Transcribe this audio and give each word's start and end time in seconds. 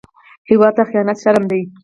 هېواد 0.49 0.73
ته 0.77 0.83
خيانت 0.89 1.17
شرم 1.23 1.43
دی 1.51 1.61